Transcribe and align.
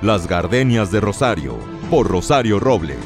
Las 0.00 0.28
Gardenias 0.28 0.92
de 0.92 1.00
Rosario, 1.00 1.58
por 1.90 2.06
Rosario 2.06 2.60
Robles. 2.60 2.96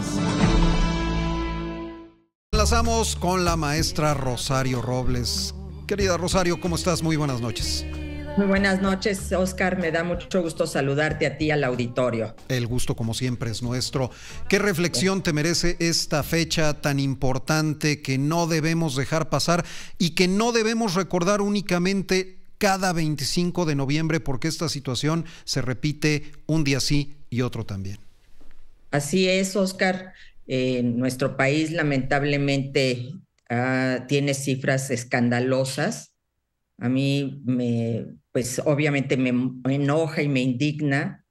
Enlazamos 2.53 3.17
con 3.17 3.47
la 3.47 3.57
maestra 3.57 4.12
Rosario 4.12 4.83
Robles. 4.83 5.55
Querida 5.87 6.19
Rosario, 6.19 6.61
¿cómo 6.61 6.77
estás? 6.77 7.03
Muy 7.03 7.17
buenas 7.17 7.41
noches. 7.41 7.87
Muy 8.37 8.47
buenas 8.47 8.83
noches, 8.83 9.33
Oscar. 9.33 9.79
Me 9.79 9.91
da 9.91 10.05
mucho 10.05 10.43
gusto 10.43 10.67
saludarte 10.67 11.25
a 11.25 11.39
ti 11.39 11.51
al 11.51 11.65
auditorio. 11.65 12.37
El 12.48 12.67
gusto, 12.67 12.95
como 12.95 13.15
siempre, 13.15 13.51
es 13.51 13.63
nuestro. 13.63 14.11
¿Qué 14.51 14.59
reflexión 14.59 15.23
te 15.23 15.33
merece 15.33 15.79
esta 15.79 16.23
fecha 16.23 16.83
tan 16.83 17.01
importante 17.01 18.03
que 18.03 18.19
no 18.19 18.47
debemos 18.47 18.97
dejar 18.97 19.31
pasar 19.31 19.65
y 19.97 20.11
que 20.11 20.29
no 20.29 20.53
debemos 20.53 20.93
recordar 20.93 21.41
únicamente 21.41 22.42
cada 22.62 22.92
25 22.92 23.64
de 23.66 23.74
noviembre 23.74 24.20
porque 24.20 24.46
esta 24.46 24.68
situación 24.68 25.24
se 25.42 25.62
repite 25.62 26.30
un 26.46 26.62
día 26.62 26.78
sí 26.78 27.16
y 27.28 27.41
otro 27.41 27.66
también. 27.66 27.98
Así 28.92 29.28
es, 29.28 29.56
Oscar. 29.56 30.12
nuestro 30.46 31.36
país 31.36 31.72
lamentablemente 31.72 33.14
ah, 33.50 34.05
tiene 34.06 34.34
cifras 34.34 34.92
escandalosas. 34.92 36.14
A 36.78 36.88
mí 36.88 37.42
me, 37.44 38.06
pues 38.30 38.62
obviamente 38.64 39.16
me 39.16 39.74
enoja 39.74 40.22
y 40.22 40.28
me 40.28 40.40
indigna 40.40 41.27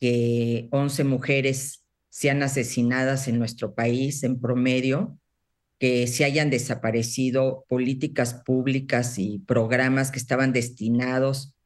que 0.00 0.68
11 0.70 1.04
mujeres 1.04 1.84
sean 2.08 2.42
asesinadas 2.42 3.28
en 3.28 3.38
nuestro 3.38 3.74
país 3.74 4.22
en 4.22 4.40
promedio 4.40 5.18
que 5.82 6.06
se 6.06 6.24
hayan 6.24 6.48
desaparecido 6.48 7.64
políticas 7.66 8.34
públicas 8.34 9.18
y 9.18 9.40
programas 9.40 10.12
que 10.12 10.20
estaban 10.20 10.52
destinados 10.52 11.56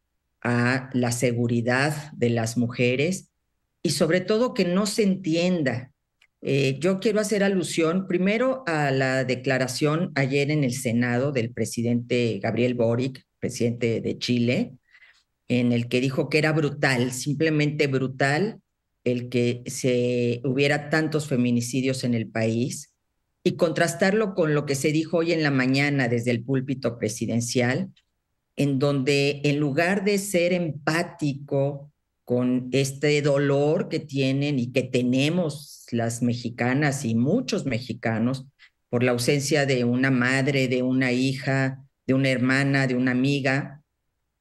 a 0.40 0.88
la 0.94 1.12
seguridad 1.12 2.12
de 2.14 2.30
las 2.30 2.56
mujeres 2.56 3.28
y 3.82 3.90
sobre 3.90 4.22
todo 4.22 4.54
que 4.54 4.64
no 4.64 4.86
se 4.86 5.02
entienda. 5.02 5.92
Eh, 6.40 6.78
yo 6.80 6.98
quiero 6.98 7.20
hacer 7.20 7.44
alusión 7.44 8.06
primero 8.08 8.64
a 8.66 8.90
la 8.90 9.24
declaración 9.24 10.12
ayer 10.14 10.50
en 10.50 10.64
el 10.64 10.72
Senado 10.72 11.30
del 11.30 11.52
presidente 11.52 12.40
Gabriel 12.42 12.72
Boric, 12.72 13.22
presidente 13.38 14.00
de 14.00 14.16
Chile, 14.16 14.78
en 15.46 15.72
el 15.72 15.88
que 15.88 16.00
dijo 16.00 16.30
que 16.30 16.38
era 16.38 16.52
brutal, 16.52 17.12
simplemente 17.12 17.86
brutal, 17.86 18.62
el 19.04 19.28
que 19.28 19.62
se 19.66 20.40
hubiera 20.42 20.88
tantos 20.88 21.28
feminicidios 21.28 22.02
en 22.02 22.14
el 22.14 22.30
país 22.30 22.95
y 23.46 23.54
contrastarlo 23.54 24.34
con 24.34 24.54
lo 24.54 24.66
que 24.66 24.74
se 24.74 24.90
dijo 24.90 25.18
hoy 25.18 25.30
en 25.30 25.44
la 25.44 25.52
mañana 25.52 26.08
desde 26.08 26.32
el 26.32 26.42
púlpito 26.42 26.98
presidencial, 26.98 27.92
en 28.56 28.80
donde 28.80 29.40
en 29.44 29.60
lugar 29.60 30.02
de 30.02 30.18
ser 30.18 30.52
empático 30.52 31.92
con 32.24 32.68
este 32.72 33.22
dolor 33.22 33.88
que 33.88 34.00
tienen 34.00 34.58
y 34.58 34.72
que 34.72 34.82
tenemos 34.82 35.86
las 35.92 36.22
mexicanas 36.22 37.04
y 37.04 37.14
muchos 37.14 37.66
mexicanos 37.66 38.48
por 38.88 39.04
la 39.04 39.12
ausencia 39.12 39.64
de 39.64 39.84
una 39.84 40.10
madre, 40.10 40.66
de 40.66 40.82
una 40.82 41.12
hija, 41.12 41.84
de 42.04 42.14
una 42.14 42.30
hermana, 42.30 42.88
de 42.88 42.96
una 42.96 43.12
amiga, 43.12 43.84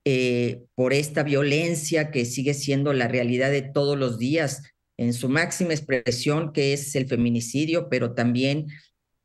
eh, 0.03 0.63
por 0.73 0.93
esta 0.93 1.21
violencia 1.21 2.09
que 2.09 2.25
sigue 2.25 2.55
siendo 2.55 2.91
la 2.91 3.07
realidad 3.07 3.51
de 3.51 3.61
todos 3.61 3.99
los 3.99 4.17
días 4.17 4.63
en 4.97 5.13
su 5.13 5.29
máxima 5.29 5.75
expresión, 5.75 6.53
que 6.53 6.73
es 6.73 6.95
el 6.95 7.05
feminicidio, 7.05 7.87
pero 7.87 8.15
también 8.15 8.65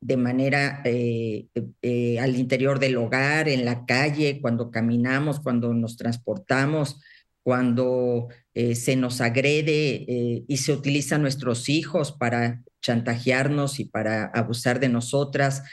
de 0.01 0.17
manera 0.17 0.81
eh, 0.83 1.47
eh, 1.83 2.19
al 2.19 2.35
interior 2.35 2.79
del 2.79 2.97
hogar, 2.97 3.47
en 3.47 3.65
la 3.65 3.85
calle, 3.85 4.41
cuando 4.41 4.71
caminamos, 4.71 5.39
cuando 5.39 5.73
nos 5.73 5.95
transportamos, 5.95 6.99
cuando 7.43 8.27
eh, 8.55 8.75
se 8.75 8.95
nos 8.95 9.21
agrede 9.21 10.43
y 10.47 10.57
se 10.57 10.73
utilizan 10.73 11.21
nuestros 11.21 11.69
hijos 11.69 12.11
para 12.11 12.61
chantajearnos 12.81 13.79
y 13.79 13.85
para 13.85 14.25
abusar 14.25 14.79
de 14.79 14.89
nosotras, 14.89 15.63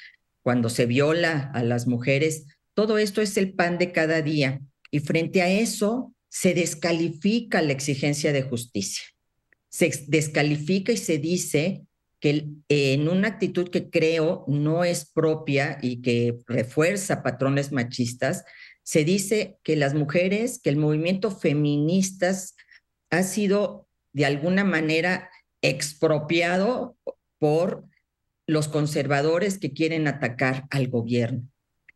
cuando 0.43 0.69
se 0.69 0.87
viola 0.87 1.51
a 1.55 1.63
las 1.63 1.87
mujeres, 1.87 2.45
todo 2.75 2.99
esto 2.99 3.23
es 3.23 3.37
el 3.39 3.55
pan 3.55 3.79
de 3.79 3.93
cada 3.93 4.23
día. 4.23 4.61
Y 4.91 5.01
frente 5.01 5.43
a 5.43 5.51
eso 5.51 6.15
se 6.29 6.55
descalifica 6.55 7.63
la 7.63 7.73
exigencia 7.73 8.33
de 8.33 8.43
justicia. 8.43 9.05
Se 9.71 9.91
descalifica 10.07 10.93
y 10.93 10.97
se 10.97 11.19
dice 11.19 11.88
que 12.21 12.47
en 12.69 13.09
una 13.09 13.29
actitud 13.29 13.69
que 13.69 13.91
creo 13.91 14.45
no 14.49 14.85
es 14.85 15.11
propia 15.11 15.79
y 15.81 16.03
que 16.03 16.39
refuerza 16.47 17.23
patrones 17.23 17.73
machistas, 17.73 18.45
se 18.83 19.05
dice 19.05 19.59
que 19.63 19.77
las 19.77 19.95
mujeres, 19.95 20.61
que 20.63 20.71
el 20.71 20.77
movimiento 20.77 21.31
feministas 21.31 22.57
ha 23.11 23.23
sido 23.23 23.87
de 24.13 24.25
alguna 24.25 24.65
manera 24.65 25.31
expropiado 25.63 26.97
por 27.39 27.85
los 28.47 28.69
conservadores 28.69 29.59
que 29.59 29.73
quieren 29.73 30.09
atacar 30.09 30.65
al 30.71 30.89
gobierno. 30.89 31.43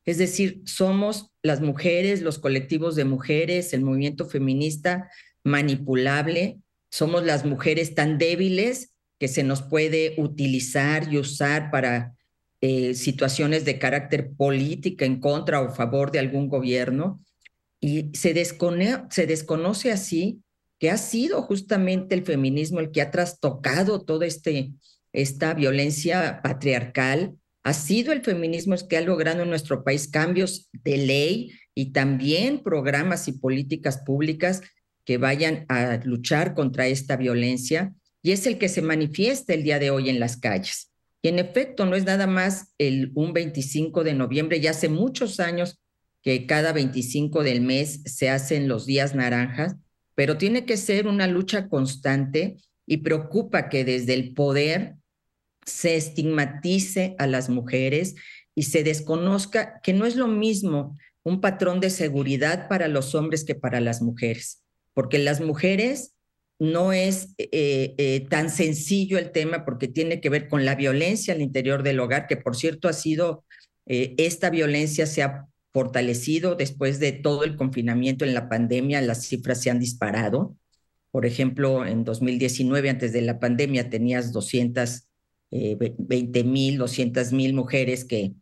Es 0.05 0.19
decir, 0.19 0.63
somos 0.65 1.33
las 1.43 1.61
mujeres, 1.61 2.23
los 2.23 2.39
colectivos 2.39 2.95
de 2.97 3.05
mujeres, 3.05 3.73
el 3.73 3.83
movimiento 3.83 4.29
feminista 4.29 5.11
manipulable, 5.45 6.59
somos 6.91 7.25
las 7.25 7.45
mujeres 7.45 7.95
tan 7.95 8.19
débiles 8.19 8.92
que 9.23 9.29
se 9.29 9.45
nos 9.45 9.63
puede 9.63 10.17
utilizar 10.19 11.13
y 11.13 11.17
usar 11.17 11.71
para 11.71 12.13
eh, 12.61 12.95
situaciones 12.95 13.65
de 13.65 13.79
carácter 13.79 14.33
política 14.33 15.05
en 15.05 15.21
contra 15.21 15.61
o 15.61 15.73
favor 15.73 16.11
de 16.11 16.19
algún 16.19 16.49
gobierno. 16.49 17.25
Y 17.79 18.11
se, 18.15 18.35
se 18.35 19.27
desconoce 19.29 19.93
así 19.93 20.41
que 20.81 20.91
ha 20.91 20.97
sido 20.97 21.41
justamente 21.43 22.17
el 22.17 22.25
feminismo 22.25 22.81
el 22.81 22.91
que 22.91 23.01
ha 23.01 23.13
trastocado 23.13 24.05
toda 24.05 24.27
este, 24.27 24.73
esta 25.13 25.55
violencia 25.55 26.41
patriarcal. 26.43 27.37
Ha 27.63 27.75
sido 27.75 28.13
el 28.13 28.23
feminismo 28.23 28.75
el 28.75 28.89
que 28.89 28.97
ha 28.97 29.03
logrado 29.03 29.45
en 29.45 29.51
nuestro 29.51 29.85
país 29.85 30.09
cambios 30.09 30.69
de 30.73 30.97
ley 30.97 31.53
y 31.77 31.93
también 31.93 32.61
programas 32.65 33.29
y 33.29 33.35
políticas 33.35 33.99
públicas 33.99 34.63
que 35.05 35.17
vayan 35.17 35.65
a 35.69 36.01
luchar 36.03 36.55
contra 36.55 36.89
esta 36.89 37.15
violencia 37.15 37.95
y 38.23 38.33
es 38.33 38.47
el 38.47 38.59
que 38.59 38.69
se 38.69 38.83
manifiesta 38.83 39.55
el 39.55 39.65
día 39.65 39.79
de 39.79 39.91
hoy 39.91 40.09
en 40.09 40.21
las 40.21 40.37
calles. 40.37 40.91
Y 41.23 41.29
en 41.29 41.39
efecto, 41.39 41.85
no 41.85 41.95
es 41.95 42.05
nada 42.05 42.27
más 42.27 42.75
el 42.79 43.13
un 43.15 43.33
25 43.33 44.05
de 44.05 44.15
noviembre, 44.15 44.61
ya 44.61 44.71
hace 44.71 44.89
muchos 44.89 45.41
años 45.41 45.81
que 46.23 46.47
cada 46.47 46.73
25 46.73 47.43
del 47.43 47.61
mes 47.61 48.03
se 48.05 48.31
hacen 48.31 48.69
los 48.69 48.87
días 48.87 49.15
naranjas, 49.15 49.77
pero 50.15 50.39
tiene 50.39 50.65
que 50.65 50.77
ser 50.77 51.07
una 51.07 51.27
lucha 51.27 51.69
constante 51.69 52.57
y 52.87 52.99
preocupa 52.99 53.69
que 53.69 53.85
desde 53.85 54.15
el 54.15 54.35
poder 54.35 54.97
se 55.65 55.97
estigmatice 55.97 57.15
a 57.19 57.27
las 57.27 57.49
mujeres 57.49 58.15
y 58.55 58.65
se 58.65 58.85
desconozca 58.85 59.81
que 59.83 59.93
no 59.93 60.07
es 60.07 60.17
lo 60.17 60.29
mismo 60.29 60.97
un 61.25 61.41
patrón 61.41 61.81
de 61.81 61.91
seguridad 61.91 62.69
para 62.69 62.89
los 62.89 63.15
hombres 63.15 63.45
que 63.45 63.55
para 63.55 63.81
las 63.81 64.03
mujeres, 64.03 64.63
porque 64.93 65.19
las 65.19 65.41
mujeres 65.41 66.12
no 66.63 66.93
es 66.93 67.35
eh, 67.39 67.95
eh, 67.99 68.25
tan 68.31 68.49
sencillo 68.49 69.19
el 69.19 69.33
tema 69.33 69.65
porque 69.65 69.89
tiene 69.89 70.21
que 70.21 70.31
ver 70.31 70.49
con 70.49 70.65
la 70.65 70.77
violencia 70.77 71.35
al 71.35 71.43
interior 71.43 71.83
del 71.83 71.99
hogar, 71.99 72.29
que 72.29 72.37
por 72.37 72.57
cierto 72.57 72.89
ha 72.89 72.93
sido 72.93 73.45
Eh, 73.87 74.15
esta 74.19 74.51
violencia 74.51 75.07
se 75.07 75.23
ha 75.23 75.47
fortalecido 75.73 76.55
después 76.55 77.01
de 77.01 77.13
todo 77.13 77.45
el 77.45 77.57
confinamiento 77.57 78.25
en 78.25 78.35
la 78.35 78.49
pandemia, 78.49 79.01
las 79.01 79.27
cifras 79.27 79.61
se 79.61 79.71
han 79.71 79.81
disparado. 79.81 80.57
Por 81.11 81.27
ejemplo, 81.27 81.87
en 81.87 82.05
2019, 82.05 82.91
antes 82.91 83.13
de 83.13 83.23
la 83.23 83.39
pandemia, 83.41 83.91
tenías 83.91 84.33
220 84.33 85.09
eh, 85.51 86.45
mil, 86.45 86.79
200 86.79 87.33
mil 87.33 87.55
mujeres 87.55 88.05
que, 88.05 88.35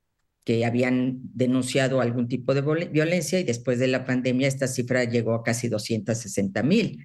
que 0.44 0.64
habían 0.64 1.20
denunciado 1.34 2.00
algún 2.00 2.28
tipo 2.28 2.54
de 2.54 2.62
violencia 2.88 3.40
y 3.40 3.44
después 3.44 3.78
de 3.78 3.88
la 3.88 4.04
pandemia 4.04 4.48
esta 4.48 4.68
cifra 4.68 5.04
llegó 5.04 5.34
a 5.34 5.42
casi 5.42 5.68
260 5.68 6.62
mil. 6.62 7.04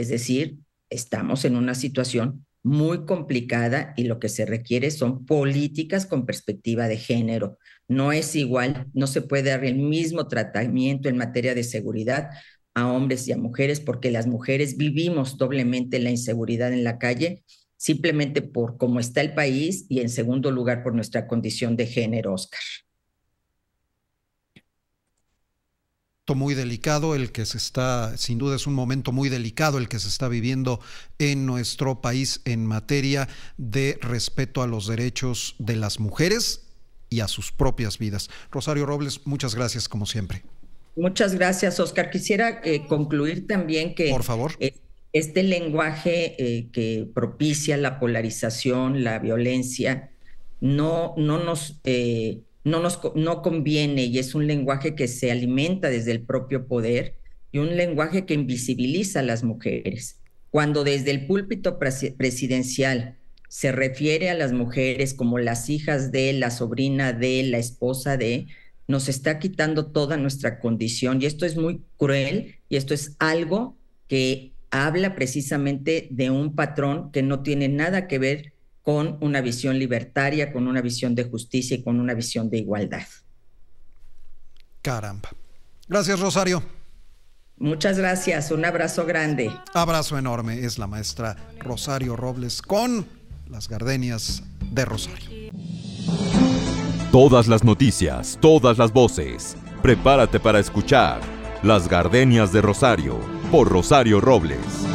Es 0.00 0.08
decir, 0.08 0.58
estamos 0.90 1.44
en 1.44 1.56
una 1.56 1.74
situación 1.74 2.46
muy 2.62 3.04
complicada 3.04 3.94
y 3.96 4.04
lo 4.04 4.18
que 4.18 4.28
se 4.28 4.44
requiere 4.44 4.90
son 4.90 5.24
políticas 5.24 6.04
con 6.04 6.26
perspectiva 6.26 6.88
de 6.88 6.96
género. 6.96 7.58
No 7.86 8.12
es 8.12 8.34
igual, 8.34 8.86
no 8.92 9.06
se 9.06 9.22
puede 9.22 9.50
dar 9.50 9.64
el 9.64 9.76
mismo 9.76 10.26
tratamiento 10.26 11.08
en 11.08 11.16
materia 11.16 11.54
de 11.54 11.62
seguridad 11.62 12.30
a 12.74 12.92
hombres 12.92 13.26
y 13.28 13.32
a 13.32 13.36
mujeres 13.36 13.80
porque 13.80 14.10
las 14.10 14.26
mujeres 14.26 14.76
vivimos 14.76 15.38
doblemente 15.38 15.98
la 16.00 16.10
inseguridad 16.10 16.72
en 16.72 16.84
la 16.84 16.98
calle 16.98 17.44
simplemente 17.76 18.42
por 18.42 18.78
cómo 18.78 19.00
está 19.00 19.20
el 19.20 19.34
país 19.34 19.86
y 19.88 20.00
en 20.00 20.08
segundo 20.08 20.50
lugar 20.50 20.82
por 20.82 20.94
nuestra 20.94 21.26
condición 21.26 21.76
de 21.76 21.86
género, 21.86 22.34
Oscar. 22.34 22.60
Muy 26.34 26.54
delicado 26.54 27.14
el 27.14 27.30
que 27.30 27.46
se 27.46 27.56
está, 27.56 28.16
sin 28.16 28.38
duda 28.38 28.56
es 28.56 28.66
un 28.66 28.74
momento 28.74 29.12
muy 29.12 29.28
delicado 29.28 29.78
el 29.78 29.88
que 29.88 30.00
se 30.00 30.08
está 30.08 30.28
viviendo 30.28 30.80
en 31.18 31.46
nuestro 31.46 32.00
país 32.00 32.40
en 32.44 32.66
materia 32.66 33.28
de 33.56 33.98
respeto 34.00 34.62
a 34.62 34.66
los 34.66 34.88
derechos 34.88 35.54
de 35.58 35.76
las 35.76 36.00
mujeres 36.00 36.62
y 37.08 37.20
a 37.20 37.28
sus 37.28 37.52
propias 37.52 37.98
vidas. 37.98 38.28
Rosario 38.50 38.86
Robles, 38.86 39.20
muchas 39.24 39.54
gracias 39.54 39.88
como 39.88 40.06
siempre. 40.06 40.42
Muchas 40.96 41.34
gracias, 41.34 41.78
Oscar. 41.78 42.10
Quisiera 42.10 42.60
eh, 42.64 42.86
concluir 42.88 43.46
también 43.46 43.94
que... 43.94 44.10
Por 44.10 44.24
favor. 44.24 44.52
Eh, 44.58 44.74
este 45.12 45.42
lenguaje 45.42 46.34
eh, 46.38 46.68
que 46.72 47.08
propicia 47.14 47.76
la 47.76 48.00
polarización, 48.00 49.04
la 49.04 49.18
violencia, 49.18 50.10
no, 50.60 51.14
no 51.16 51.42
nos 51.42 51.80
no 52.66 52.80
nos 52.80 52.98
no 53.14 53.42
conviene 53.42 54.06
y 54.06 54.18
es 54.18 54.34
un 54.34 54.48
lenguaje 54.48 54.96
que 54.96 55.06
se 55.06 55.30
alimenta 55.30 55.88
desde 55.88 56.10
el 56.10 56.22
propio 56.22 56.66
poder 56.66 57.14
y 57.52 57.58
un 57.58 57.76
lenguaje 57.76 58.26
que 58.26 58.34
invisibiliza 58.34 59.20
a 59.20 59.22
las 59.22 59.44
mujeres. 59.44 60.18
Cuando 60.50 60.82
desde 60.82 61.12
el 61.12 61.28
púlpito 61.28 61.78
presidencial 61.78 63.18
se 63.48 63.70
refiere 63.70 64.30
a 64.30 64.34
las 64.34 64.52
mujeres 64.52 65.14
como 65.14 65.38
las 65.38 65.70
hijas 65.70 66.10
de, 66.10 66.32
la 66.32 66.50
sobrina 66.50 67.12
de, 67.12 67.44
la 67.44 67.58
esposa 67.58 68.16
de, 68.16 68.48
nos 68.88 69.08
está 69.08 69.38
quitando 69.38 69.86
toda 69.86 70.16
nuestra 70.16 70.58
condición 70.58 71.22
y 71.22 71.26
esto 71.26 71.46
es 71.46 71.56
muy 71.56 71.82
cruel 71.96 72.56
y 72.68 72.74
esto 72.74 72.94
es 72.94 73.14
algo 73.20 73.76
que 74.08 74.50
habla 74.70 75.14
precisamente 75.14 76.08
de 76.10 76.30
un 76.30 76.56
patrón 76.56 77.12
que 77.12 77.22
no 77.22 77.44
tiene 77.44 77.68
nada 77.68 78.08
que 78.08 78.18
ver 78.18 78.55
con 78.86 79.18
una 79.20 79.40
visión 79.40 79.80
libertaria, 79.80 80.52
con 80.52 80.68
una 80.68 80.80
visión 80.80 81.16
de 81.16 81.24
justicia 81.24 81.76
y 81.76 81.82
con 81.82 81.98
una 81.98 82.14
visión 82.14 82.48
de 82.48 82.58
igualdad. 82.58 83.02
Caramba. 84.80 85.28
Gracias, 85.88 86.20
Rosario. 86.20 86.62
Muchas 87.56 87.98
gracias, 87.98 88.52
un 88.52 88.64
abrazo 88.64 89.04
grande. 89.04 89.50
Abrazo 89.74 90.16
enorme, 90.16 90.60
es 90.60 90.78
la 90.78 90.86
maestra 90.86 91.36
Rosario 91.58 92.14
Robles 92.14 92.62
con 92.62 93.04
las 93.48 93.68
gardenias 93.68 94.44
de 94.70 94.84
Rosario. 94.84 95.50
Todas 97.10 97.48
las 97.48 97.64
noticias, 97.64 98.38
todas 98.40 98.78
las 98.78 98.92
voces. 98.92 99.56
Prepárate 99.82 100.38
para 100.38 100.60
escuchar 100.60 101.20
las 101.64 101.88
gardenias 101.88 102.52
de 102.52 102.62
Rosario 102.62 103.18
por 103.50 103.68
Rosario 103.68 104.20
Robles. 104.20 104.86